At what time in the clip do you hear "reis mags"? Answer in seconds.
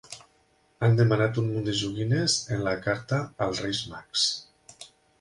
3.67-4.29